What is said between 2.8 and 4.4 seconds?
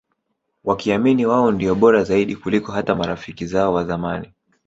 marafiki zao wazamani